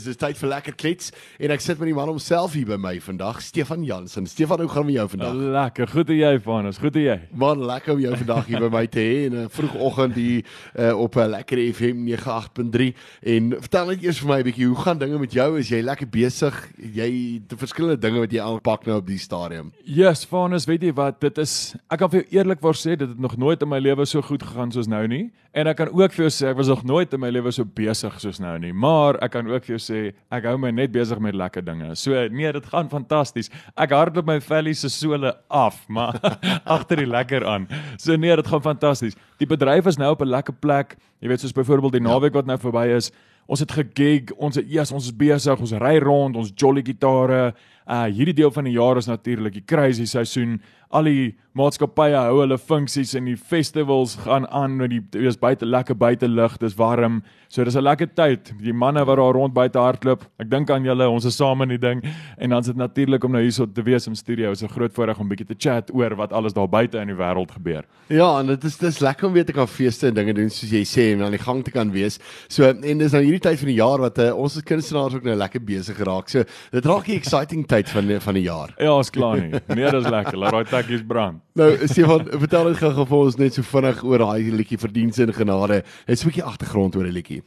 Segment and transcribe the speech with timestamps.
[0.00, 2.78] Dit is tyd vir lekker klets en ek sit met die man homself hier by
[2.80, 4.26] my vandag, Stefan Jansen.
[4.30, 5.34] Stefan, hoe gaan met jou vandag?
[5.56, 7.16] Lekker, goed en jy Vanus, goed en jy?
[7.42, 10.42] Man, lekker om jou vandag hier by my te hê in 'n vroegoggend hier
[10.78, 12.94] uh, op 'n lekker FM 98.3
[13.34, 15.58] en vertel net eers vir my 'n bietjie, hoe gaan dinge met jou?
[15.58, 16.54] Is jy lekker besig?
[16.78, 17.10] Jy
[17.44, 19.72] het verskillende dinge wat jy aanpak nou op die stadium.
[19.84, 23.18] Yes, Vanus, weet jy wat, dit is ek kan vir jou eerlikwaar sê dit het
[23.18, 26.14] nog nooit in my lewe so goed gegaan soos nou nie en ek kan ook
[26.14, 28.70] vir jou sê ek was nog nooit in my lewe so besig soos nou nie,
[28.72, 29.89] maar ek kan ook vir jou sê
[30.30, 31.94] ek hou my net besig met lekker dinge.
[31.98, 33.50] So nee, dit gaan fantasties.
[33.76, 36.18] Ek hardloop my vellie se sole af, maar
[36.76, 37.68] agter die lekker aan.
[37.98, 39.18] So nee, dit gaan fantasties.
[39.42, 40.96] Die bedryf is nou op 'n lekker plek.
[41.20, 43.10] Jy weet soos byvoorbeeld die naweek wat nou verby is.
[43.50, 47.54] Ons het gegig, ons het eers ons is besig, ons ry rond, ons jolly gitare.
[47.88, 50.60] Uh hierdie deel van die jaar is natuurlik die crazy seisoen.
[50.90, 55.66] Al die maatskappye hou hulle funksies en die festivals gaan aan met die dis buite
[55.66, 57.20] lekker buite lug, dis warm.
[57.48, 58.52] So dis 'n lekker tyd.
[58.62, 60.24] Die manne wat daar rond buite hardloop.
[60.38, 62.02] Ek dink aan julle, ons is saam in die ding
[62.38, 64.50] en dan is dit natuurlik om nou hierso te wees in studio.
[64.50, 67.16] Is 'n groot voorreg om bietjie te chat oor wat alles daar buite in die
[67.16, 67.84] wêreld gebeur.
[68.08, 70.70] Ja, en dit is dis lekker om weer te kan feeste en dinge doen soos
[70.70, 72.18] jy sê en aan die gang te kan wees.
[72.48, 75.24] So en dis nou hierdie tyd van die jaar wat uh, ons as kunstenaars ook
[75.24, 76.28] nou lekker besig geraak.
[76.28, 78.74] So dit raak die exciting tyd van van die jaar.
[78.78, 79.60] Ja, is klaar nie.
[79.70, 80.38] Nee, dis lekker.
[80.38, 81.40] Laat daai tekkies brand.
[81.58, 85.34] Nou, Stefan, vertel net gou vir ons net so vinnig oor daai liedjie Verdienste en
[85.36, 85.82] Genade.
[86.08, 87.42] Net so 'n bietjie agtergrond oor die liedjie.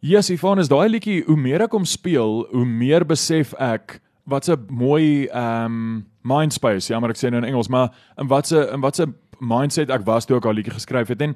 [0.00, 4.48] Yes, Ivan, is daai liedjie hoe meer ek hom speel, hoe meer besef ek wat
[4.48, 8.52] 'n mooi ehm um, mindspace, ja, maar ek sê nou in Engels, maar in wat
[8.52, 11.34] 'n in wat 'n mindset ek was toe ek al liedjie geskryf het en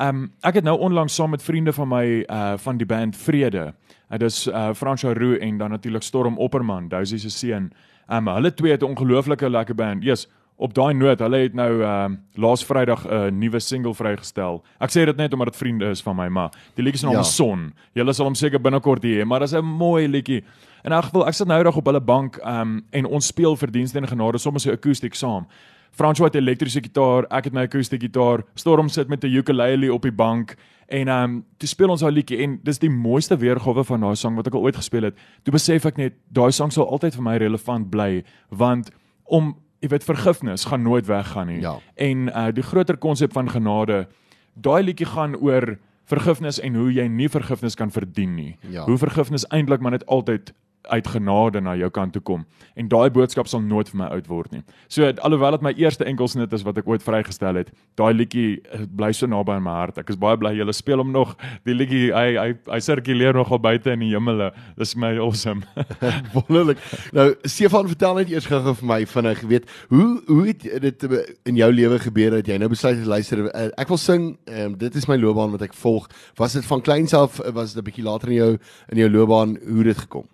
[0.00, 3.74] um, ek het nou onlangs saam met vriende van my uh van die band Vrede.
[4.10, 7.72] Dit is uh Fransjo Roo en dan natuurlik Storm Opperman, Dousie se seun.
[8.08, 10.02] Ehm um, hulle twee het 'n ongelooflike lekker band.
[10.02, 13.94] Yes, op daai noot, hulle het nou ehm uh, laas Vrydag 'n uh, nuwe single
[13.94, 14.62] vrygestel.
[14.78, 17.14] Ek sê dit net omdat dit vriende is van my, maar die liedjie se naam
[17.14, 17.20] ja.
[17.20, 17.72] is Son.
[17.92, 20.44] Julle sal hom seker binnekort hê, maar dit is 'n mooi liedjie.
[20.84, 23.56] In elk geval, ek sit nou reg op hulle bank ehm um, en ons speel
[23.56, 25.46] verdienste en genade sommer so akoestiek saam.
[25.94, 28.42] François het elektriese gitaar, ek het my akoestiese gitaar.
[28.58, 30.56] Storm sit met 'n ukulele op die bank
[30.86, 34.16] en ehm um, toe speel ons daai liedjie en dis die mooiste weergawe van daai
[34.16, 35.14] sang wat ek al ooit gespeel het.
[35.42, 38.90] Toe besef ek net daai sang sal altyd vir my relevant bly want
[39.24, 41.60] om jy weet vergifnis gaan nooit weggaan nie.
[41.60, 41.78] Ja.
[41.96, 44.06] En uh die groter konsep van genade,
[44.54, 48.56] daai liedjie gaan oor vergifnis en hoe jy nie vergifnis kan verdien nie.
[48.68, 48.84] Ja.
[48.84, 50.52] Hoe vergifnis eintlik maar net altyd
[50.90, 52.44] uit genade na jou kant toe kom.
[52.74, 54.62] En daai boodskap sal nooit vir my oud word nie.
[54.88, 58.84] So alhoewel dit my eerste enkelsnit is wat ek ooit vrygestel het, daai liedjie eh,
[58.88, 60.00] bly so naby aan my hart.
[60.02, 61.36] Ek is baie bly julle speel hom nog.
[61.68, 64.50] Die liedjie hy hy hy sirkuleer nogal buite in die hemele.
[64.78, 65.64] Dis my awesome.
[66.34, 66.82] Wonderlik.
[67.16, 71.06] Nou Stefan, vertel net eers gou vir my vinnig, weet, hoe hoe het dit
[71.48, 74.76] in jou lewe gebeur dat jy nou besluit het luister eh, ek wil sing, um,
[74.78, 76.08] dit is my loopbaan wat ek volg.
[76.40, 78.52] Was dit van kleins af was dit 'n bietjie later in jou
[78.92, 80.28] in jou loopbaan hoe dit gekom?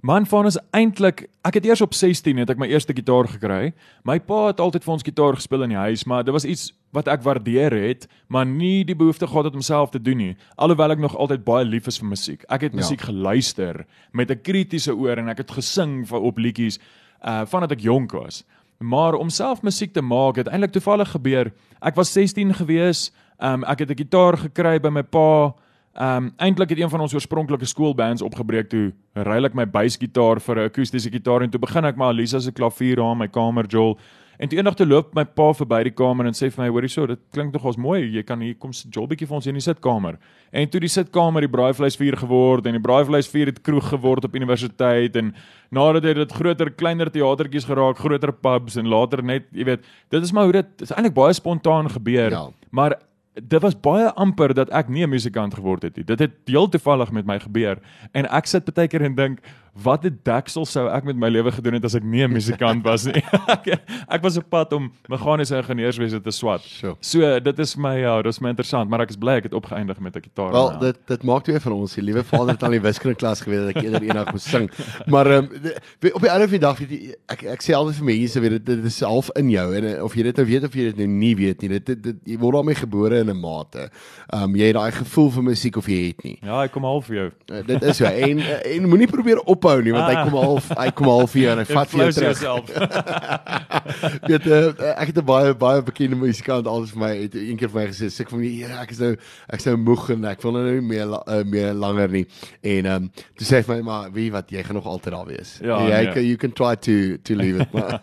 [0.00, 3.72] Man van is eintlik ek het eers op 16 het ek my eerste gitaar gekry.
[4.08, 6.70] My pa het altyd vir ons gitaar gespeel in die huis, maar dit was iets
[6.96, 10.36] wat ek waardeer het, maar nie die behoefte gehad het om self te doen nie.
[10.56, 12.48] Alhoewel ek nog altyd baie lief is vir musiek.
[12.48, 13.10] Ek het musiek ja.
[13.12, 13.84] geluister
[14.16, 16.80] met 'n kritiese oor en ek het gesing vir op liedjies
[17.20, 18.44] uh vandat ek jonk was.
[18.78, 21.52] Maar om self musiek te maak het eintlik toevallig gebeur.
[21.82, 23.12] Ek was 16 gewees.
[23.38, 25.54] Um ek het 'n gitaar gekry by my pa.
[26.00, 28.92] Ehm um, eintlik het een van ons oorspronklike skoolbands opgebreek toe.
[29.12, 32.52] Ruil ek my basgitaar vir 'n akoestiese gitaar en toe begin ek maar Alisa se
[32.52, 33.98] klavier aan my kamer Joel
[34.38, 36.88] en toe eendag toe loop my pa verby die kamer en sê vir my hoorie
[36.88, 38.00] so dit klink tog as mooi.
[38.16, 40.16] Jy kan hier kom Joel bietjie vir ons in die sitkamer.
[40.52, 45.16] En toe die sitkamer die braaivleisvuur geword en die braaivleisvuur het kroeg geword op universiteit
[45.16, 45.34] en
[45.70, 50.22] nadat dit het groter kleiner teatertjies geraak groter pubs en later net jy weet dit
[50.22, 52.30] is maar hoe dit is eintlik baie spontaan gebeur.
[52.30, 52.48] Ja.
[52.70, 52.96] maar
[53.34, 56.04] dit was baie amper dat ek nie 'n musikant geword het nie.
[56.04, 57.78] Dit het heel toevallig met my gebeur
[58.12, 59.38] en ek sit baie keer en dink
[59.74, 62.84] wat 'n deksel sou ek met my lewe gedoen het as ek nie 'n musikant
[62.84, 63.22] was nie.
[63.56, 66.60] ek, ek was op pad om meganiese ingenieurswese te swat.
[66.60, 66.96] Sure.
[67.00, 69.54] So dit is my ja, dit is my interessant, maar ek is bly ek het
[69.54, 70.52] opgeëindig met 'n gitaar.
[70.52, 71.94] Wel, dit dit maak twee van ons.
[71.94, 74.70] Die liewe vader het al die wiskunde klas geweet dat ek eerder eendag moes sing.
[75.06, 78.40] Maar ehm um, op die ander dag weet jy ek ek sê altyd vir mense
[78.40, 80.84] weet dit, dit is half in jou en of jy dit nou weet of jy
[80.90, 81.68] dit nou nie weet nie.
[81.68, 83.90] Dit, dit, dit jy word daarmee gebore in 'n mate.
[84.32, 86.38] Ehm um, jy het daai gevoel vir musiek of jy het nie.
[86.42, 87.28] Ja, ek kom half vir jou.
[87.52, 90.24] Uh, dit is so en en moenie probeer op ophou nie want hy Ah.
[90.24, 92.40] kom half hy kom half hier en hy vat jou terug.
[94.30, 97.68] weet uh, ek het 'n baie baie bekende musikant alles vir my het een keer
[97.70, 99.12] vir my gesê sê ek van die ek is nou
[99.48, 102.26] ek is nou moeg en ek wil nou nie meer uh, meer langer nie
[102.62, 105.12] en ehm um, toe sê hy vir my maar wie wat jy gaan nog altyd
[105.14, 106.12] daar wees Ja, jy nee.
[106.14, 108.00] kan you can try to to leave it maar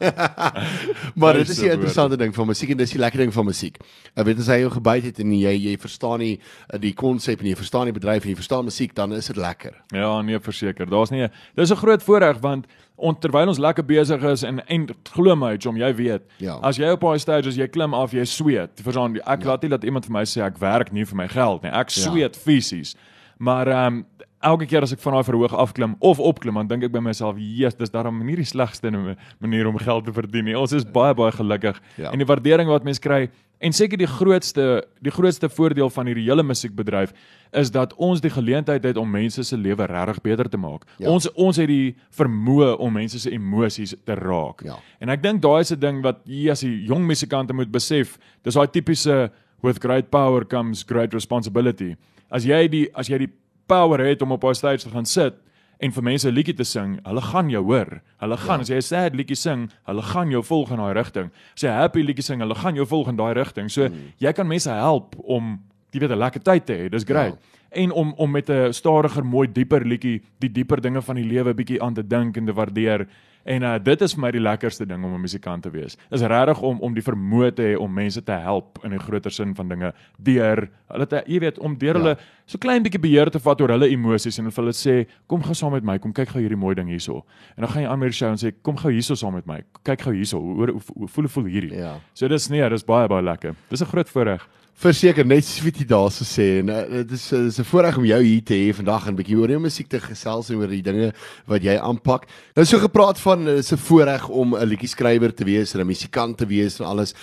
[1.22, 1.74] maar dit is woorde.
[1.74, 3.78] interessante ding van musiek en dis die lekker ding van musiek
[4.16, 6.40] ek weet as hy jou gebyt het en jy jy verstaan nie
[6.74, 9.38] uh, die konsep en jy verstaan die bedryf en jy verstaan musiek dan is dit
[9.38, 10.86] lekker Ja, nee, verseker.
[10.90, 12.66] Daar's nie Dis 'n groot voordeel want
[13.00, 16.22] on, terwyl ons lekker besig is en en glo my, Jom, jy weet.
[16.38, 16.58] Ja.
[16.64, 18.70] As jy op daai stage as jy klim af, jy sweet.
[18.82, 21.64] Verstaan, ek laat nie dat iemand vir my sê ek werk nie vir my geld
[21.64, 21.70] nie.
[21.72, 22.02] Ek Ja.
[22.10, 22.96] sweet fisies.
[23.40, 24.06] Maar ehm um,
[24.48, 27.36] elke keer as ek van daai verhoog afklim of opklim, dan dink ek by myself,
[27.38, 30.56] "Jesus, dis daarom nie die slegste ma- manier om geld te verdien nie.
[30.58, 32.12] Ons is baie baie gelukkig." Ja.
[32.12, 33.30] En die waardering wat mense kry
[33.60, 37.12] en seker die grootste die grootste voordeel van hierdie hele musiekbedryf
[37.54, 40.86] is dat ons die geleentheid het om mense se lewe regtig beter te maak.
[41.00, 41.10] Ja.
[41.10, 44.64] Ons ons het die vermoë om mense se emosies te raak.
[44.64, 44.76] Ja.
[45.02, 48.18] En ek dink daai is 'n ding wat jy as die jong musikante moet besef.
[48.44, 49.32] Dis daai tipiese
[49.64, 51.96] with great power comes great responsibility.
[52.32, 53.30] As jy die as jy die
[53.68, 55.34] power het om op 'n stage te gaan sit
[55.80, 58.02] en vir mense 'n liedjie te sing, hulle gaan jou hoor.
[58.18, 58.62] Hulle gaan ja.
[58.62, 61.30] as jy 'n sad liedjie sing, hulle gaan jou volg in daai rigting.
[61.54, 63.70] As jy 'n happy liedjie sing, hulle gaan jou volg in daai rigting.
[63.70, 64.14] So mm.
[64.18, 65.62] jy kan mense help om
[65.92, 66.90] jy weet 'n lekker tyd te hê.
[66.90, 67.34] Dis great.
[67.34, 71.26] Ja en om om met 'n stadiger, mooi, dieper liedjie die dieper dinge van die
[71.26, 73.08] lewe bietjie aan te dink en te waardeer.
[73.48, 75.98] En uh, dit is vir my die lekkerste ding om 'n musikant te wees.
[76.12, 79.32] Is regtig om om die vermoë te hê om mense te help in 'n groter
[79.32, 82.00] sin van dinge deur hulle te jy weet om deur Ja.
[82.02, 85.42] hulle so klein bietjie beheer te vat oor hulle emosies en vir hulle sê kom
[85.44, 87.24] gou saam met my, kom kyk gou hierdie mooi ding hierso.
[87.58, 89.64] En dan gaan jy aan die show en sê kom gou hierso saam met my.
[89.84, 90.40] Kyk gou hierso.
[90.40, 91.74] Hoe hoe, hoe voel voel hierdie.
[91.74, 92.00] Ja.
[92.14, 93.56] So dis nee, dis baie baie lekker.
[93.70, 94.48] Dis 'n groot voorreg.
[94.78, 97.96] Verseker net soos wat jy daarso sê en uh, dit is uh, dis 'n voorreg
[97.98, 100.60] om jou hier te hê vandag en 'n bietjie oor jou musiek te gesels en
[100.62, 101.14] oor die dinge
[101.48, 102.28] wat jy aanpak.
[102.54, 105.88] Nou so gepraat van dis 'n voorreg om 'n liedjie skrywer te wees en 'n
[105.88, 107.16] musikant te wees en alles.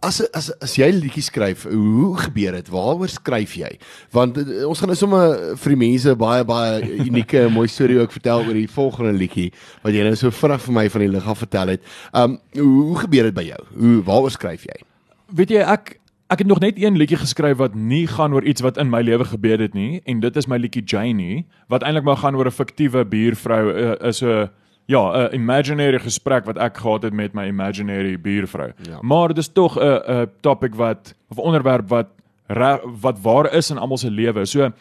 [0.00, 2.68] As as as jy 'n liedjie skryf, hoe gebeur dit?
[2.68, 3.78] Waaroor skryf jy?
[4.10, 8.12] Want uh, ons gaan nou sommer vir die mense baie baie unieke mooi storie ook
[8.12, 9.52] vertel oor die volgende liedjie
[9.82, 11.82] wat jy nou so vinnig vir my van die lig af vertel het.
[12.14, 13.60] Um hoe, hoe gebeur dit by jou?
[13.76, 14.80] Hoe waaroor skryf jy?
[15.28, 16.00] Weet jy ek
[16.32, 19.02] ek het nog net een liedjie geskryf wat nie gaan oor iets wat in my
[19.02, 22.46] lewe gebeur het nie en dit is my liedjie Janie wat eintlik maar gaan oor
[22.46, 24.48] 'n fiktiewe buurvrou uh, is 'n
[24.86, 28.72] ja, 'n imaginary gesprek wat ek gehad het met my imaginary buurvrou.
[28.82, 28.98] Ja.
[29.00, 32.06] Maar dit is tog 'n 'n topic wat of onderwerp wat
[32.46, 34.44] ra, wat waar is in almal se lewe.
[34.44, 34.72] So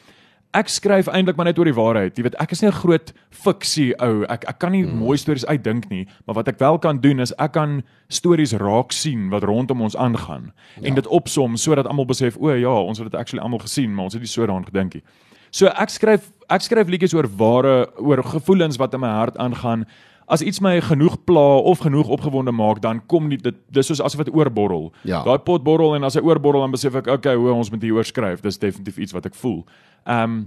[0.54, 2.18] ek skryf eintlik maar net oor die waarheid.
[2.18, 4.24] Jy weet, ek is nie 'n groot fiksie ou.
[4.30, 4.98] Ek ek kan nie hmm.
[4.98, 8.92] mooi stories uitdink nie, maar wat ek wel kan doen is ek kan stories raak
[8.92, 10.88] sien wat rondom ons aangaan ja.
[10.88, 14.06] en dit opsom sodat almal besef, o ja, ons het dit actually almal gesien, maar
[14.06, 15.04] ons het nie so daaraan gedink nie.
[15.52, 19.86] So ek skryf ek skryf liedjies oor ware oor gevoelens wat in my hart aangaan.
[20.28, 24.02] As iets my genoeg pla of genoeg opgewonde maak, dan kom nie dit dis soos
[24.02, 24.92] asof dit oorborrel.
[25.04, 25.24] Ja.
[25.24, 27.98] Daai pot borrel en as hy oorborrel dan besef ek, okay, hoe ons moet hier
[27.98, 28.42] oor skryf.
[28.42, 29.64] Dis definitief iets wat ek voel.
[30.08, 30.44] Ehm um,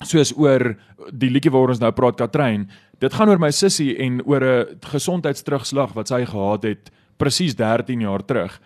[0.00, 0.62] soos oor
[1.12, 2.62] die liedjie waaroor ons nou praat Katrein.
[3.04, 8.00] Dit gaan oor my sussie en oor 'n gesondheidsterugslag wat sy gehad het presies 13
[8.00, 8.60] jaar terug.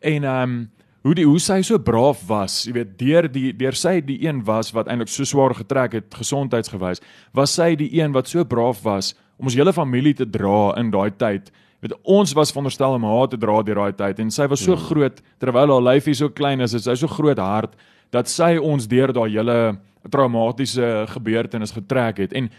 [0.00, 0.70] En ehm um,
[1.02, 4.42] hoe die hoe sy so braaf was, jy weet, deur die deur sy die een
[4.44, 7.00] was wat eintlik so swaar getrek het gesondheidsgewys,
[7.32, 10.92] was sy die een wat so braaf was om ons hele familie te dra in
[10.92, 11.50] daai tyd.
[11.80, 14.60] Jy weet ons was veronderstel om haar te dra deur daai tyd en sy was
[14.60, 17.72] so groot terwyl haar lyfie so klein is, is sy so groot hart
[18.12, 19.78] dat sy ons deur daai hele
[20.12, 22.32] traumatiese gebeurtenis getrek het.
[22.36, 22.50] En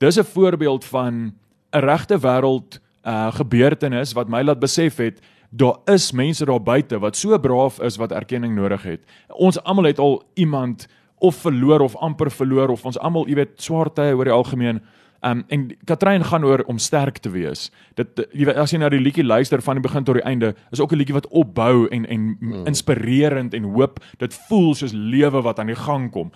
[0.00, 1.32] dis 'n voorbeeld van
[1.74, 5.20] 'n regte wêreld uh gebeurtenis wat my laat besef het
[5.50, 9.00] daar is mense daar buite wat so braaf is wat erkenning nodig het.
[9.28, 10.86] Ons almal het al iemand
[11.18, 14.80] of verloor of amper verloor of ons almal, jy weet, swaar tye oor die algemeen.
[15.22, 17.70] Um en Katrein gaan oor om sterk te wees.
[17.94, 20.54] Dit jy weet as jy na die liedjie luister van die begin tot die einde,
[20.72, 22.66] is ook 'n liedjie wat opbou en en mm.
[22.66, 24.00] inspirerend en hoop.
[24.18, 26.32] Dit voel soos lewe wat aan die gang kom.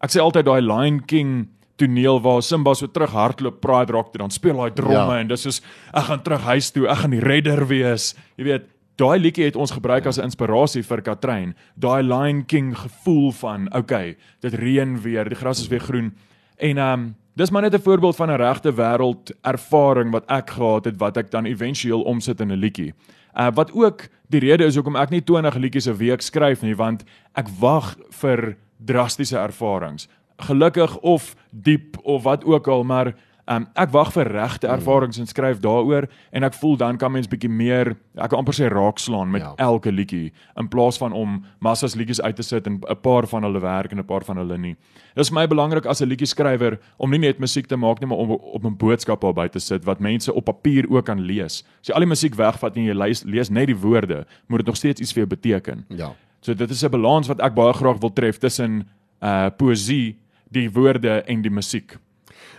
[0.00, 4.22] Ek sê altyd daai Lion King toneel waar Simba so terug hardloop, Pride Rock toe
[4.22, 5.20] dan speel daai dromme ja.
[5.22, 5.60] en dis soos
[5.94, 8.14] ek gaan terug huis toe, ek gaan die redder wees.
[8.36, 8.66] Jy weet,
[8.98, 11.54] daai liedjie het ons gebruik as 'n inspirasie vir Katrein.
[11.76, 16.12] Daai Lion King gevoel van, okay, dit reën weer, die gras is weer groen.
[16.58, 20.50] En ehm um, dis maar net 'n voorbeeld van 'n regte wêreld ervaring wat ek
[20.50, 22.94] gehad het wat ek dan éventueel omsit in 'n liedjie.
[23.34, 26.76] Uh wat ook die rede is hoekom ek nie 20 liedjies 'n week skryf nie,
[26.76, 30.08] want ek wag vir drastiese ervarings.
[30.36, 33.14] Gelukkig of diep of wat ook al, maar
[33.48, 37.26] Um ek wag vir regte ervarings en skryf daaroor en ek voel dan kan mens
[37.26, 39.54] bietjie meer ek wil amper sê raakslaan met Ja.
[39.56, 43.42] elke liedjie in plaas van om massas liedjies uit te sit en 'n paar van
[43.42, 44.76] hulle werk en 'n paar van hulle nie.
[45.14, 48.06] Dit is my belangrik as 'n liedjie skrywer om nie net musiek te maak nie,
[48.08, 51.64] maar om op 'n boodskap daarby te sit wat mense op papier ook kan lees.
[51.80, 54.66] As jy al die musiek wegvat en jy lees, lees net die woorde, moet dit
[54.66, 55.84] nog steeds iets vir jou beteken.
[55.88, 56.12] Ja.
[56.42, 58.86] So dit is 'n balans wat ek baie graag wil tref tussen
[59.22, 60.16] uh poësie,
[60.52, 61.96] die woorde en die musiek.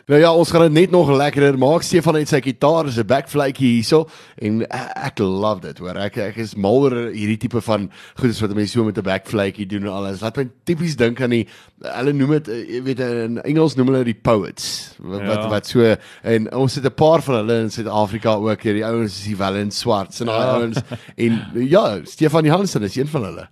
[0.10, 1.84] Nou ja, ons gaan dit net nog lekkerder maak.
[1.86, 4.08] Stefan het sy gitaar, is 'n backflytjie hierso
[4.42, 5.78] en ek, ek love dit.
[5.78, 9.04] Hoor, ek ek is mal oor hierdie tipe van goedes wat mense so met 'n
[9.06, 10.22] backflytjie doen en alles.
[10.22, 11.48] Laat my tipies dink aan die
[11.84, 14.96] hulle noem dit eh, jy weet in Engels noem hulle die poets.
[14.98, 15.28] Wat Ja.
[15.28, 18.74] wat, wat so en ons het 'n paar van hulle in Suid-Afrika ook hier.
[18.74, 20.56] Die ouens is die Wellen Swarts en daai Ja.
[20.58, 20.78] ouens
[21.18, 23.48] en ja, Stefan Johansen is een van hulle.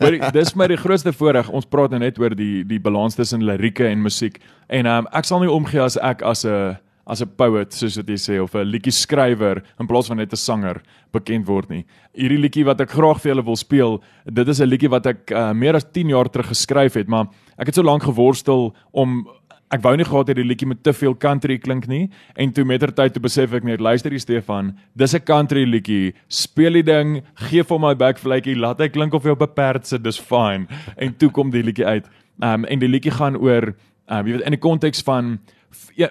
[0.00, 1.48] Maar dis my die grootste voorreg.
[1.50, 4.40] Ons praat nou net oor die die balans tussen lirieke en musiek.
[4.68, 8.08] En um, ek sal nie omgee as ek as 'n as 'n poet soos wat
[8.08, 10.82] jy sê of 'n liedjie skrywer in plaas van net 'n sanger
[11.12, 11.84] bekend word nie.
[12.14, 15.30] Hierdie liedjie wat ek graag vir julle wil speel, dit is 'n liedjie wat ek
[15.30, 17.26] uh, meer as 10 jaar terug geskryf het, maar
[17.58, 19.28] ek het so lank geworstel om
[19.74, 22.06] ek wou nie gehad het die liedjie met te veel country klink nie
[22.38, 26.14] en toe mettertyd toe besef ek net luister hier Stefan dis 'n country liedjie.
[26.28, 29.86] Speel die ding gee vir my backflytjie laat hy klink of jy op 'n perd
[29.86, 30.66] sit dis fine.
[30.96, 32.06] En toe kom die liedjie uit.
[32.42, 33.74] Um, en die liedjie gaan oor
[34.08, 35.38] um, jy weet in die konteks van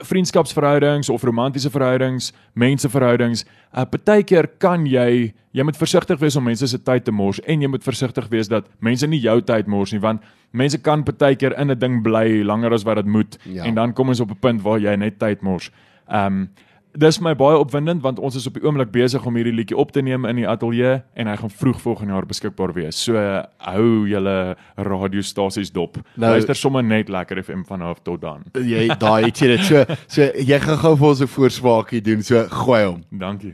[0.02, 3.46] vriendskapsverhoudings of romantiese verhoudings, menseverhoudings.
[3.74, 7.62] Uh partykeer kan jy jy moet versigtig wees om mense se tyd te mors en
[7.62, 10.22] jy moet versigtig wees dat mense nie jou tyd mors nie want
[10.52, 13.64] mense kan partykeer in 'n ding bly langer as wat dit moet Ja.
[13.64, 15.72] en dan kom ons op 'n punt waar jy net tyd mors.
[16.08, 16.50] Um
[16.98, 19.92] dis my baie opwindend want ons is op die oomblik besig om hierdie liedjie op
[19.92, 22.96] te neem in die ateljee en hy gaan vroeg volgende jaar beskikbaar wees.
[23.04, 25.98] So uh, hou julle radiostasies dop.
[26.16, 28.44] Nou- Luister sommer net lekker FM van af tot dan.
[28.54, 32.24] Jy daai het jy dit so so jy gaan gou vir ons 'n voorspraakie doen.
[32.24, 33.04] So gooi hom.
[33.12, 33.54] Dankie.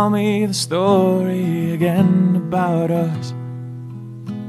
[0.00, 3.34] Tell me the story again about us.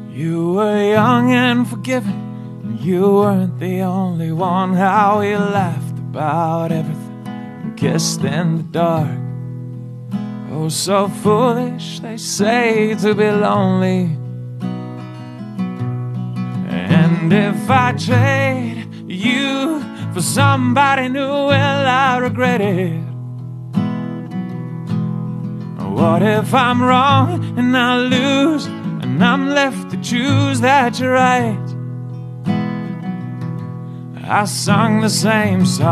[0.09, 2.77] You were young and forgiving.
[2.79, 4.73] You weren't the only one.
[4.73, 9.19] How we laughed about everything and kissed in the dark.
[10.53, 14.03] Oh, so foolish, they say, to be lonely.
[16.69, 23.10] And if I trade you for somebody new, well, I regret it.
[25.91, 31.57] What if I'm wrong and I lose and I'm left to choose that you're right?
[34.23, 35.91] I sung the same songs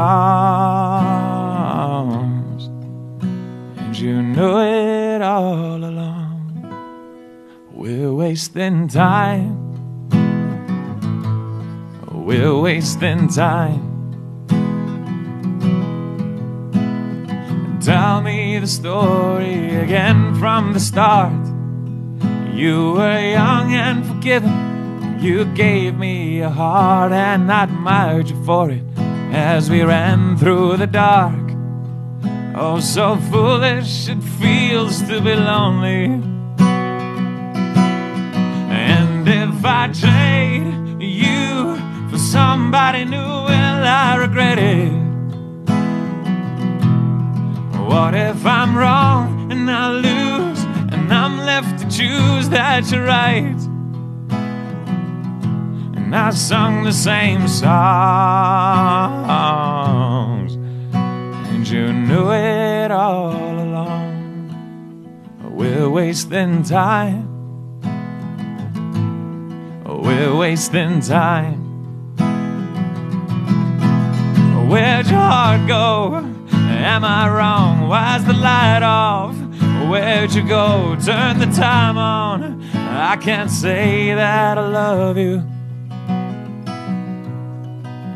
[3.21, 6.63] and you knew it all along.
[7.73, 9.57] We're wasting time.
[12.09, 13.88] We're wasting time.
[17.81, 21.31] Tell me the story again from the start.
[22.53, 25.17] You were young and forgiving.
[25.21, 28.83] You gave me a heart, and I admired you for it
[29.31, 31.39] as we ran through the dark.
[32.53, 36.21] Oh, so foolish it feels to be lonely.
[38.69, 41.77] And if I trade you
[42.09, 44.98] for somebody new, well, I regret it.
[47.99, 50.63] What if I'm wrong and I lose
[50.93, 53.59] and I'm left to choose that you're right?
[55.97, 57.73] And I sung the same songs
[60.93, 64.47] and you knew it all along.
[65.43, 67.27] We're wasting time.
[69.83, 71.65] We're wasting time.
[74.69, 76.28] Where'd your heart go?
[76.81, 77.89] Am I wrong?
[77.89, 79.35] Why's the light off?
[79.89, 80.95] Where'd you go?
[81.03, 82.63] Turn the time on.
[82.73, 85.43] I can't say that I love you.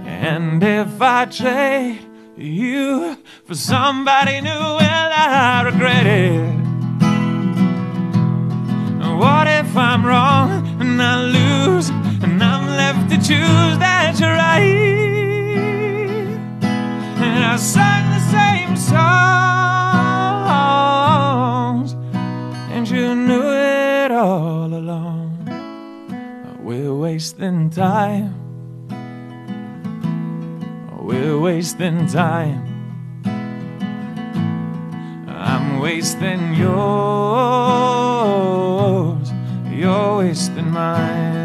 [0.05, 1.99] And if I trade
[2.37, 6.63] you for somebody new, well, I regret it.
[9.19, 15.03] What if I'm wrong and I lose and I'm left to choose that you're right?
[17.21, 18.02] And I the
[18.63, 19.03] same songs,
[22.71, 25.31] and you knew it all along.
[26.61, 28.33] We're wasting time.
[31.01, 32.69] We're wasting time.
[35.27, 36.71] I'm wasting yours,
[39.69, 41.42] you're wasting mine.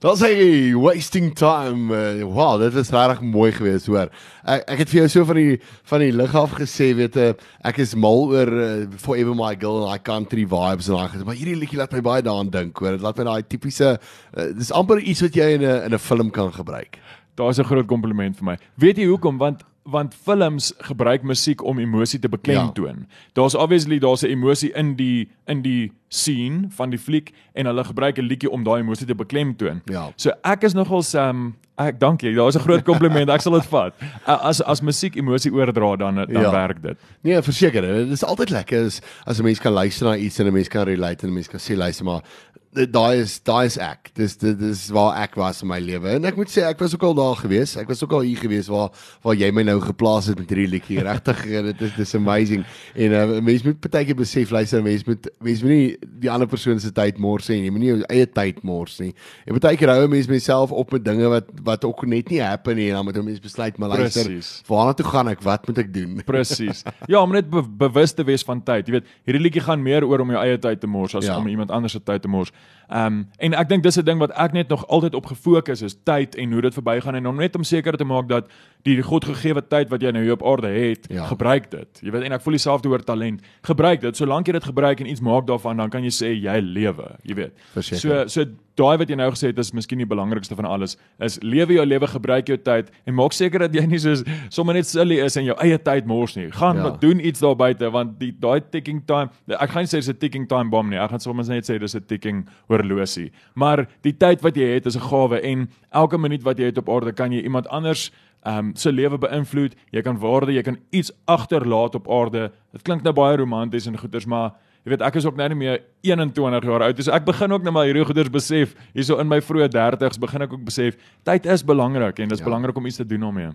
[0.00, 1.92] Dat sê jy wasting time.
[1.92, 4.08] Uh, wow, dit was regtig mooi geweest, hoor.
[4.48, 5.58] Ek ek het vir jou so van die
[5.90, 7.26] van die lig af gesê, weet jy,
[7.68, 8.70] ek is mal oor uh,
[9.02, 12.24] Forever My Girl en I Country vibes en daai, maar hierdie liedjie laat my baie
[12.24, 12.96] daaraan dink, hoor.
[12.96, 16.00] Dit laat my daai tipiese uh, dis amper iets wat jy in 'n in 'n
[16.00, 16.96] film kan gebruik.
[17.36, 18.56] Daar's 'n groot kompliment vir my.
[18.80, 19.36] Weet jy hoekom?
[19.36, 23.06] Want want films gebruik musiek om emosie te beklemtoon.
[23.08, 23.16] Ja.
[23.32, 27.84] Daar's obviously daar's 'n emosie in die in die scene van die fliek en hulle
[27.84, 29.82] gebruik 'n liedjie om daai emosie te beklemtoon.
[29.84, 30.12] Ja.
[30.16, 32.34] So ek is nogal um ek dankie.
[32.34, 33.30] Daar's 'n groot kompliment.
[33.30, 33.94] Ek sal dit vat.
[34.26, 36.50] As as musiek emosie oordra dan dan ja.
[36.50, 36.98] werk dit.
[37.22, 37.82] Nee, verseker.
[37.82, 40.68] Dit is altyd lekker as as 'n mens kan luister na iets en 'n mens
[40.68, 42.22] kan relate en 'n mens kan sê luister maar
[42.70, 44.12] daai is daai is ek.
[44.14, 46.12] Dis dit is waar ek was in my lewe.
[46.14, 47.74] En ek moet sê ek was ook al daar gewees.
[47.80, 48.92] Ek was ook al hier gewees waar
[49.24, 51.00] waar jy my nou geplaas het met hierdie liedjie.
[51.02, 52.62] Regtig, dit is dis amazing.
[52.94, 56.50] En uh, mense moet baie keer besef luister, mense moet mense moet nie die ander
[56.50, 57.64] persoon se tyd mors nie.
[57.64, 59.10] Jy moet nie jou eie tyd mors nie.
[59.46, 62.78] En baie keer hou mense myself op met dinge wat wat ook net nie happen
[62.78, 64.30] nie en dan moet jy mens besluit maar luister.
[64.70, 65.42] Waarna toe gaan ek?
[65.42, 66.22] Wat moet ek doen?
[66.30, 66.84] Presies.
[67.10, 68.86] Ja, om net be bewus te wees van tyd.
[68.86, 71.40] Jy weet, hierdie liedjie gaan meer oor om jou eie tyd te mors as ja.
[71.40, 72.54] om iemand anders se tyd te mors.
[72.90, 75.82] Ehm um, en ek dink dis 'n ding wat ek net nog altyd op gefokus
[75.82, 78.50] is tyd en hoe dit verbygaan en om net om seker te maak dat
[78.82, 81.26] die godgegewe tyd wat jy nou hier op aarde het, ja.
[81.26, 82.00] gebruik dit.
[82.02, 83.42] Jy weet en ek voel dieselfde oor talent.
[83.62, 84.16] Gebruik dit.
[84.16, 87.34] Solank jy dit gebruik en iets maak daarvan, dan kan jy sê jy lewe, jy
[87.34, 87.54] weet.
[87.72, 88.00] Verseker.
[88.00, 88.44] So so
[88.80, 90.96] daai wat jy nou gesê het is miskien die belangrikste van alles.
[91.22, 94.78] Is lewe jou lewe, gebruik jou tyd en maak seker dat jy nie soos sommer
[94.78, 96.48] net silly is en jou eie tyd mors nie.
[96.56, 96.94] Gaan ja.
[97.02, 100.20] doen iets daar buite want die daai ticking time, ek gaan nie sê dis 'n
[100.20, 100.98] ticking time bomb nie.
[100.98, 103.30] Ek gaan sommer net sê dis 'n ticking horlosie.
[103.54, 106.78] Maar die tyd wat jy het is 'n gawe en elke minuut wat jy het
[106.78, 108.10] op aarde kan jy iemand anders
[108.42, 109.74] ehm um, se lewe beïnvloed.
[109.92, 112.50] Jy kan waarde, jy kan iets agterlaat op aarde.
[112.72, 115.58] Dit klink nou baie romanties en goeders, maar jy weet ek is ook nou nie
[115.60, 117.00] meer 21 jaar oud.
[117.04, 118.72] So ek begin ook nou maar hierdie goeders besef.
[118.94, 120.96] Hierso in my vroeë 30's begin ek ook besef
[121.28, 122.48] tyd is belangrik en dit is ja.
[122.48, 123.50] belangrik om iets te doen daarmee.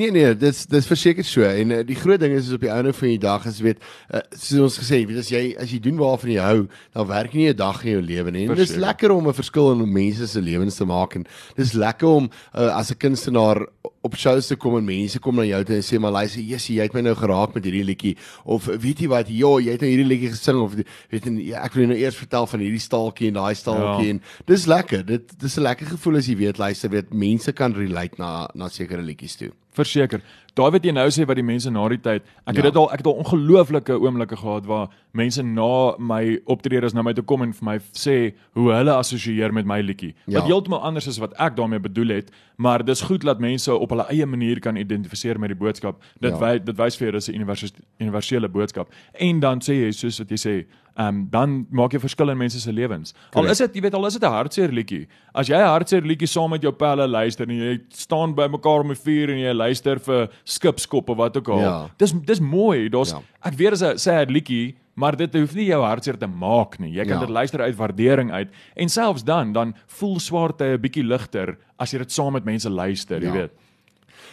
[0.00, 1.44] Nee nee, dis dis verseker so.
[1.44, 3.82] En uh, die groot ding is is op die einde van die dag is weet
[4.08, 6.64] uh, soos ons gesê, weet as jy as jy doen waarvan jy hou,
[6.96, 8.46] dan werk nie 'n dag in jou lewe nie.
[8.48, 12.08] En dis lekker om 'n verskil in mense se lewens te maak en dis lekker
[12.08, 13.66] om uh, as 'n kunstenaar
[14.02, 16.56] op shows te kom en mense kom na jou toe en sê maar luister, jy
[16.56, 19.84] jy het my nou geraak met hierdie liedjie of weet jy wat, ja, jy het
[19.84, 20.76] nou hierdie liedjie gesing of
[21.12, 24.14] weet jy ja, ek wil nou eers vertel van hierdie staaltjie en daai staaltjie ja.
[24.16, 25.04] en dis lekker.
[25.06, 28.68] Dit dis 'n lekker gevoel as jy weet luister weet mense kan relate na na
[28.68, 29.52] sekere liedjies toe.
[29.76, 30.22] Verseker.
[30.58, 32.58] Daai wat jy nou sê wat die mense na die tyd, ek ja.
[32.58, 37.02] het dit al ek het al ongelooflike oomblikke gehad waar mense na my optredes na
[37.06, 38.16] my toe kom en vir my sê
[38.58, 40.12] hoe hulle assosieer met my liedjie.
[40.26, 40.40] Ja.
[40.40, 43.94] Wat heeltemal anders is wat ek daarmee bedoel het, maar dis goed dat mense op
[43.94, 46.02] hulle eie manier kan identifiseer met die boodskap.
[46.20, 46.40] Dit ja.
[46.42, 48.92] wys dit wys vir jou dis 'n universele boodskap.
[49.14, 50.54] En dan sê jy soos wat jy sê,
[51.00, 53.14] ehm um, dan maak jy verskil in mense se lewens.
[53.32, 55.06] Al is dit, jy weet, al is dit 'n hartseer liedjie.
[55.32, 58.80] As jy 'n hartseer liedjie saam met jou pelle luister en jy staan by mekaar
[58.80, 61.64] om 'n vuur en jy luister vir skipskop of wat ook al.
[61.64, 61.74] Ja.
[62.02, 62.88] Dis dis mooi.
[62.92, 63.22] Daar's ja.
[63.46, 66.92] ek weet dis 'n sad liedjie, maar dit hoef nie jou hartseer te maak nie.
[66.92, 67.24] Jy kan ja.
[67.26, 71.92] dit luister uit waardering uit en selfs dan dan voel swaarte 'n bietjie ligter as
[71.92, 73.32] jy dit saam met mense luister, jy ja.
[73.32, 73.52] weet.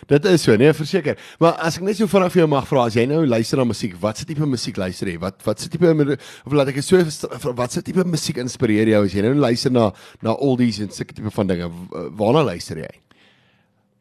[0.05, 1.17] Dit is so, nee, verseker.
[1.41, 3.65] Maar as ek net so vinnig vir jou mag vra, as jy nou luister na
[3.65, 5.17] musiek, wat se tipe musiek luister jy?
[5.21, 7.01] Wat wat se tipe of laat ek so
[7.57, 9.89] wat se tipe musiek inspireer jou as jy nou luister na
[10.21, 11.71] na oldies en sulke tipe van dinge?
[12.19, 12.93] Waarna luister jy?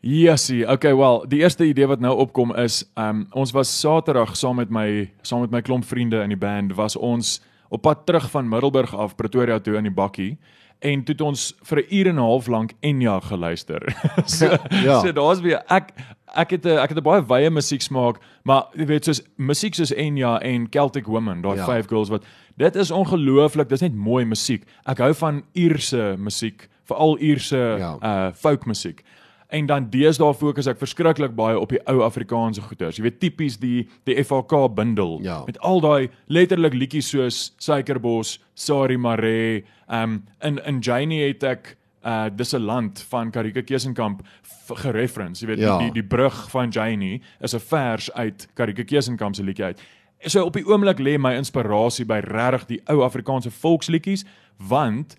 [0.06, 4.60] Yesie, okay, wel, die eerste idee wat nou opkom is, um, ons was Saterdag saam
[4.60, 7.40] met my saam met my klomp vriende in die band was ons
[7.74, 10.36] op pad terug van Middelburg af Pretoria toe in die bakkie
[10.78, 13.82] en toe het ons vir 'n uur en 'n half lank Enya geluister.
[14.26, 15.00] so ja.
[15.00, 15.90] so daar's weer ek
[16.36, 19.74] ek het 'n ek het 'n baie wye musiek smaak, maar jy weet soos musiek
[19.74, 21.64] soos Enya en Celtic Women, daai ja.
[21.64, 22.24] Five Girls wat
[22.56, 24.62] dit is ongelooflik, dis net mooi musiek.
[24.84, 27.98] Ek hou van Ierse musiek, veral Ierse ja.
[28.02, 29.02] uh folk musiek.
[29.48, 32.96] En dan deesdae fokus ek verskriklik baie op die ou Afrikaanse goeters.
[32.98, 35.42] Jy weet tipies die die FHK bundel ja.
[35.46, 41.42] met al daai letterlik liedjies soos Suikerbos, Sari Mare, ehm um, in in Janie het
[41.42, 44.22] ek uh dis 'n land van Karika Kesenkamp
[44.68, 45.40] gereference.
[45.40, 45.78] Jy weet Ja.
[45.78, 49.80] die, die die brug van Janie is 'n vers uit Karika Kesenkamp se liedjie uit.
[50.26, 54.24] So op die oomblik lê my inspirasie by regtig die ou Afrikaanse volksliedjies
[54.56, 55.16] want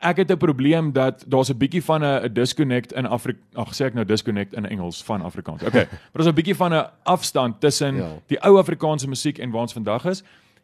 [0.00, 3.84] ek het 'n probleem dat daar's 'n bietjie van 'n disconnect in Afri ag sê
[3.86, 5.62] ek nou disconnect in Engels van Afrikaans.
[5.62, 5.88] Okay.
[6.12, 8.08] maar daar's 'n bietjie van 'n afstand tussen Ja.
[8.26, 10.22] die ou Afrikaanse musiek en waar ons vandag is.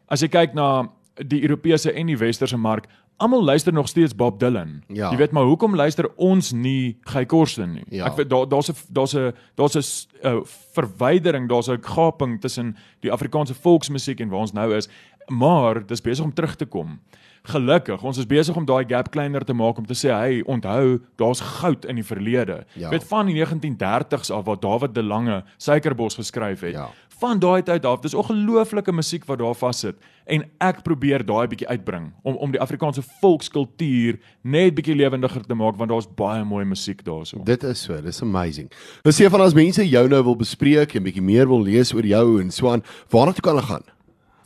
[0.08, 0.88] As jy kyk na
[1.26, 2.86] die Europese en die westerse mark,
[3.18, 4.82] almal luister nog steeds Bob Dylan.
[4.88, 5.10] Ja.
[5.10, 7.84] Jy weet maar hoekom luister ons nie Guy Korsten nie?
[7.90, 8.06] Ja.
[8.06, 10.42] Ek weet daar daar's 'n daar's 'n daar's 'n s- 'n
[10.74, 14.88] verwydering, daar's 'n gaping tussen die Afrikaanse volksmusiek en waar ons nou is,
[15.28, 17.00] maar dis besig om terug te kom.
[17.46, 20.98] Gelukkig, ons is besig om daai gap kleiner te maak om te sê, hey, onthou,
[21.20, 22.64] daar's goud in die verlede.
[22.74, 22.90] Ja.
[22.90, 26.74] Weet van die 1930s af waar David de Lange Suikerbos geskryf het.
[26.74, 26.88] Ja.
[27.20, 31.68] Van daai tyd af, dis ongelooflike musiek wat daar vassit en ek probeer daai bietjie
[31.70, 36.64] uitbring om om die Afrikaanse volkskultuur net bietjie lewendiger te maak want daar's baie mooi
[36.66, 37.40] musiek daarso.
[37.46, 38.68] Dit is so, dis amazing.
[39.06, 42.06] Nou sê van as mense jou nou wil bespreek en bietjie meer wil lees oor
[42.06, 43.86] jou en so aan, waarna toe kan hulle gaan?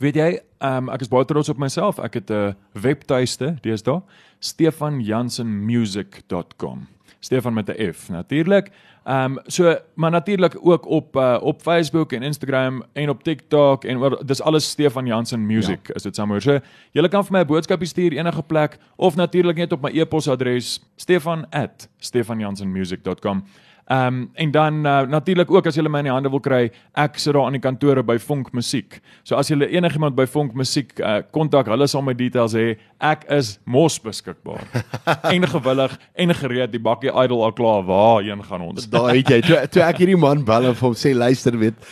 [0.01, 0.31] Weet jy,
[0.65, 1.99] um, ek is baie trots op myself.
[2.01, 4.01] Ek het 'n webtuiste, deesdae,
[4.39, 6.87] stefanjansenmusic.com.
[7.19, 8.71] Stefan met 'n F natuurlik.
[9.03, 13.83] Ehm um, so maar natuurlik ook op uh, op Facebook en Instagram en op TikTok
[13.83, 15.93] en oor dis alles Stefan Jansen Music ja.
[15.93, 16.41] is dit somewhere.
[16.41, 16.59] So
[16.91, 20.81] jy kan vir my 'n boodskapie stuur enige plek of natuurlik net op my e-posadres
[20.95, 23.43] stefan@stefanjansenmusic.com.
[23.91, 26.69] Ehm um, en dan uh, natuurlik ook as jy my in die hande wil kry,
[26.95, 29.01] ek sit daar aan die kantore by Vonk Musiek.
[29.27, 32.77] So as jy enigiemand by Vonk Musiek uh, kontak, hulle sal my details hê.
[33.03, 34.63] Ek is mos beskikbaar.
[35.33, 36.71] en gewillig en gereed.
[36.71, 37.83] Die bakkie idol al klaar.
[37.89, 38.87] Waarheen gaan ons?
[38.87, 41.91] Daai het jy toe, toe ek hierdie man bel en vir hom sê luister weet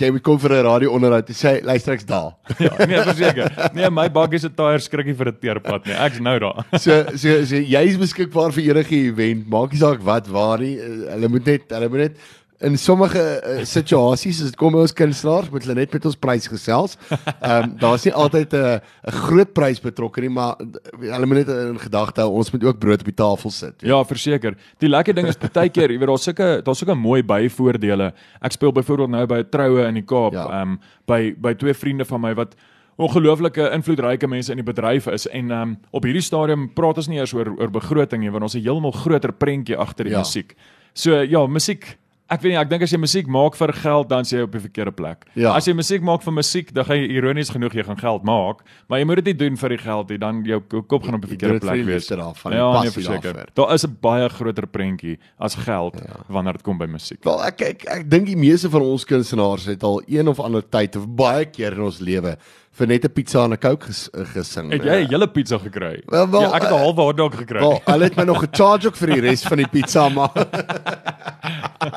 [0.00, 1.28] jy moet kom vir 'n radio onderhoud.
[1.28, 2.32] Hy sê luister ek's daar.
[2.66, 3.52] ja, nee, verseker.
[3.74, 5.94] Nee, my bakkie se tyre skrikkie vir 'n teerpad nie.
[5.94, 6.64] Ek's nou daar.
[6.78, 9.48] So so, so jy is beskikbaar vir enige event.
[9.48, 10.76] Maak nie saak wat waar nie.
[10.78, 12.16] Eh, Hulle moet net hulle moet net
[12.60, 16.16] in sommige uh, situasies as dit kom by ons kunstenaars moet hulle net met ons
[16.16, 16.96] prys gesels.
[17.40, 21.38] Ehm um, daar's nie altyd 'n 'n groot prys betrokke nie, maar eh, hulle moet
[21.46, 23.80] net in gedagte hou ons moet ook brood op die tafel sit.
[23.82, 24.56] Ja, verseker.
[24.78, 28.12] Die lekker ding is partykeer, jy weet daar's sulke daar's sulke mooi byvoordele.
[28.42, 30.44] Ek speel byvoorbeeld nou by 'n troue in die Kaap, Ja.
[30.60, 32.54] ehm um, by by twee vriende van my wat
[32.98, 37.16] ongelooflike invloedryke mense in die bedryf is en um, op hierdie stadium praat ons nie
[37.18, 40.18] eers oor oor begroting nie, want ons het 'n heeltemal groter prentjie agter die Ja.
[40.18, 40.22] ja.
[40.24, 40.54] musiek.
[40.92, 41.96] So ja, musiek
[42.30, 44.52] Ek weet nie, ek dink as jy musiek maak vir geld dan is jy op
[44.54, 45.24] die verkeerde plek.
[45.34, 45.50] Ja.
[45.58, 48.60] As jy musiek maak vir musiek, dan gaan jy ironies genoeg jy gaan geld maak,
[48.86, 51.26] maar jy moet dit nie doen vir die geld nie, dan jou kop gaan op
[51.26, 52.06] die verkeerde dit plek wees.
[52.06, 53.40] liefde daarvan, die ja, nee, passie verseker.
[53.40, 53.54] daarvoor.
[53.58, 56.22] Daar is 'n baie groter prentjie as geld ja.
[56.28, 57.24] wanneer dit kom by musiek.
[57.24, 60.62] Wel ek ek, ek dink die meeste van ons kunstenaars het al een of ander
[60.62, 62.36] tyd of baie keer in ons lewe
[62.78, 64.70] vir net 'n pizza en 'n Coke ges, gesing.
[64.72, 66.02] Het jy 'n hele pizza gekry?
[66.06, 67.60] Wel, wel, ja, ek het 'n eh, halwe hotdog gekry.
[67.60, 70.30] Wel, hulle het my nog gecharge ook vir die res van die pizza maar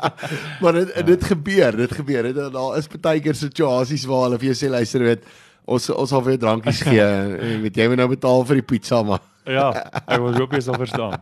[0.62, 2.30] Maar dit dit gebeur, dit gebeur.
[2.32, 5.28] Dit daar is baie keer situasies waar hulle vir jou sê luister weet
[5.64, 7.04] ons ons sal vir jou drankies gee
[7.48, 9.22] en weet jy moet nou betaal vir die pizza maar
[9.58, 9.66] ja,
[10.08, 11.18] ek was hoop jy sal verstaan.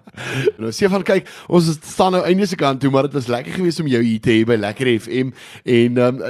[0.62, 3.56] Nou sê van kyk, ons staan nou einde se kant toe, maar dit was lekker
[3.56, 5.32] geweest om jou hier te hê by Lekker FM
[5.74, 6.20] en um,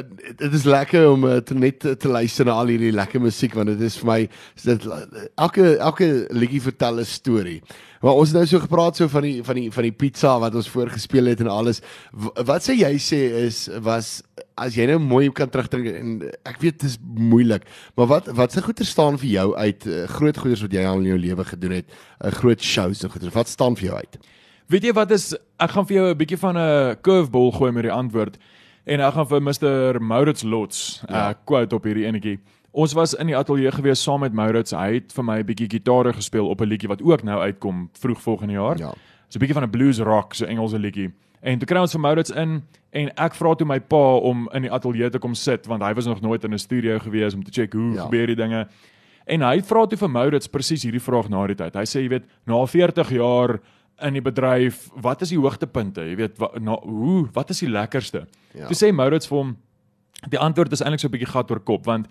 [0.40, 3.52] dit is lekker om uh, te net te, te luister na al hierdie lekker musiek
[3.59, 4.18] want dit is vir my
[4.64, 4.88] dit
[5.37, 7.61] elke elke liedjie vertel 'n storie.
[8.02, 10.54] Maar ons het nou so gepraat so van die van die van die pizza wat
[10.58, 11.80] ons voorgespeel het en alles.
[12.34, 14.22] Wat sê jy sê is was
[14.58, 17.62] as jy nou mooi kan terugdink en ek weet dit is moeilik,
[17.96, 20.98] maar wat wat se goeie staan vir jou uit uh, groot goeders wat jy al
[20.98, 23.34] in jou lewe gedoen het, 'n uh, groot shows en goeders.
[23.34, 24.18] Wat staan vir jou uit?
[24.68, 27.82] Weet jy wat is ek gaan vir jou 'n bietjie van 'n curveball gooi met
[27.84, 28.36] die antwoord
[28.84, 31.28] en ek gaan vir Mr Maurits Lots 'n Ja.
[31.30, 32.38] uh, quote op hierdie enetjie.
[32.72, 34.72] Ons was in die ateljee gewees saam met Maurits.
[34.72, 37.90] Hy het vir my 'n bietjie gitaar gespeel op 'n liedjie wat ook nou uitkom
[37.92, 38.78] vroeg volgende jaar.
[38.78, 38.92] Ja.
[39.28, 41.11] So 'n bietjie van 'n blues rock, so Engelse liedjie.
[41.42, 44.62] En toe kry ons vir Maurits in en ek vra toe my pa om in
[44.62, 47.42] die ateljee te kom sit want hy was nog nooit in 'n studio gewees om
[47.42, 48.04] te check hoe Ja.
[48.04, 48.68] gebeur die dinge.
[49.26, 51.74] En hy vra toe vir Maurits presies hierdie vraag na die tyd.
[51.74, 53.61] Hy sê jy weet, na 40 jaar
[54.02, 56.00] in die bedryf, wat is die hoogtepunte?
[56.00, 58.26] Jy weet, wat na hoe wat is die lekkerste?
[58.54, 58.66] Ja.
[58.66, 59.56] Toe sê Maurits vir hom
[60.28, 62.06] die antwoord is eintlik so 'n bietjie gat oor kop want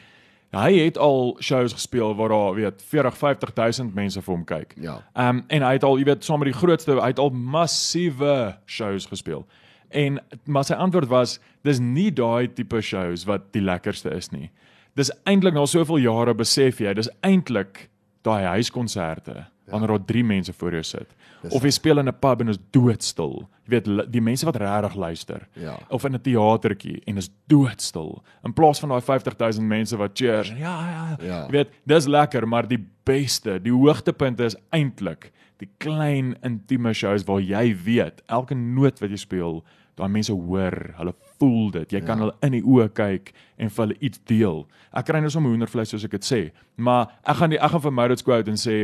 [0.52, 4.76] hy het al shows gespeel waar daar weet 40 50000 mense vir hom kyk.
[4.76, 5.00] Ja.
[5.14, 7.32] Ehm um, en hy het al, jy weet, saam met die grootste, hy het al
[7.32, 9.46] massiewe shows gespeel.
[9.90, 14.52] En maar sy antwoord was dis nie daai tipe shows wat die lekkerste is nie.
[14.96, 17.88] Dis eintlik na soveel jare besef jy, dis eintlik
[18.28, 21.15] daai huiskonserte wanneer daar drie mense voor jou sit.
[21.49, 23.49] Of jy speel in 'n pub en is doodstil.
[23.65, 25.47] Jy weet die mense wat regtig luister.
[25.53, 25.79] Ja.
[25.89, 30.49] Of in 'n teatertjie en is doodstil in plaas van daai 50000 mense wat cheers
[30.49, 31.17] en ja ja.
[31.25, 31.45] Ja.
[31.45, 35.31] Jy weet, dis lekker, maar die beste, die hoogtepunte is eintlik
[35.62, 39.62] die klein intieme shows waar jy weet elke noot wat jy speel,
[39.99, 41.95] daai mense hoor, hulle voel dit.
[41.97, 42.06] Jy ja.
[42.06, 44.62] kan hulle in die oë kyk en vir hulle iets deel.
[44.93, 46.41] Ek kry nou sommer hoendervleis soos ek dit sê,
[46.77, 48.77] maar ek gaan die ek gaan vir Maurits quote en sê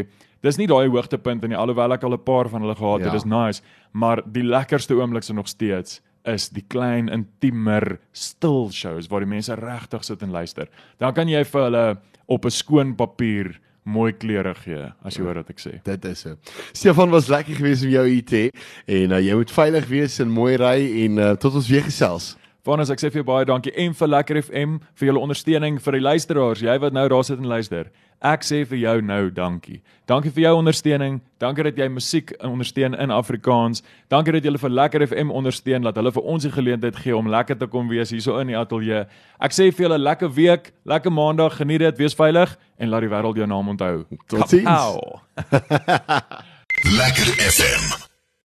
[0.46, 3.14] dis nie daai hoogtepunt nie alhoewel ek al 'n paar van hulle gehad het.
[3.14, 3.14] Ja.
[3.14, 3.62] Dis nice,
[3.94, 9.32] maar die lekkerste oombliks is nog steeds is die klein intiemer stil shows waar die
[9.32, 10.68] mense regtig sit en luister.
[11.00, 15.40] Dan kan jy vir hulle op 'n skoon papier mooi kleure gee as jy hoor
[15.42, 15.78] wat ek sê.
[15.84, 16.36] Dit is so.
[16.74, 18.50] Stefan was lekker geweest om jou hier te hê
[18.86, 22.36] en uh, jy moet veilig wees en mooi ry en uh, tot ons weer gesels.
[22.68, 25.96] Vanus ek sê vir jou baie dankie en vir Lekker FM vir julle ondersteuning vir
[25.96, 27.88] die luisteraars, jy wat nou daar sit en luister.
[28.28, 29.78] Ek sê vir jou nou dankie.
[30.10, 31.22] Dankie vir jou ondersteuning.
[31.40, 33.86] Dankie dat jy musiek ondersteun in Afrikaans.
[34.12, 37.30] Dankie dat jy vir Lekker FM ondersteun dat hulle vir ons die geleentheid gee om
[37.32, 39.06] lekker te kom wees hierso in die ateljee.
[39.40, 43.14] Ek sê vir julle lekker week, lekker maandag, geniet dit, wees veilig en laat die
[43.16, 44.04] wêreld jou naam onthou.
[44.28, 45.00] Totsiens.
[47.00, 48.17] Lekker FM.